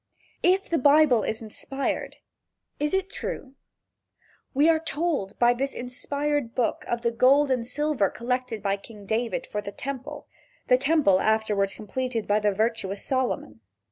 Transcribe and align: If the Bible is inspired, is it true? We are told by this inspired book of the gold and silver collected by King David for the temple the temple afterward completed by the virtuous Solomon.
If 0.41 0.67
the 0.67 0.79
Bible 0.79 1.21
is 1.21 1.43
inspired, 1.43 2.15
is 2.79 2.91
it 2.91 3.07
true? 3.07 3.53
We 4.51 4.67
are 4.67 4.79
told 4.79 5.37
by 5.37 5.53
this 5.53 5.75
inspired 5.75 6.55
book 6.55 6.83
of 6.87 7.03
the 7.03 7.11
gold 7.11 7.51
and 7.51 7.67
silver 7.67 8.09
collected 8.09 8.63
by 8.63 8.77
King 8.77 9.05
David 9.05 9.45
for 9.45 9.61
the 9.61 9.71
temple 9.71 10.25
the 10.69 10.77
temple 10.79 11.19
afterward 11.19 11.69
completed 11.73 12.25
by 12.27 12.39
the 12.39 12.51
virtuous 12.51 13.05
Solomon. 13.05 13.61